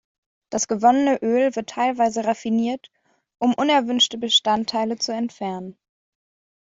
Das 0.49 0.67
gewonnene 0.67 1.21
Öl 1.21 1.55
wird 1.55 1.69
teilweise 1.69 2.25
raffiniert, 2.25 2.89
um 3.37 3.53
unerwünschte 3.53 4.17
Bestandteile 4.17 4.97
zu 4.97 5.11
entfernen. 5.11 5.77